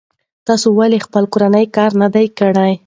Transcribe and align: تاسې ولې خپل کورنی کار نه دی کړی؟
تاسې 0.47 0.67
ولې 0.77 0.99
خپل 1.05 1.23
کورنی 1.33 1.65
کار 1.75 1.91
نه 2.01 2.07
دی 2.13 2.25
کړی؟ 2.39 2.73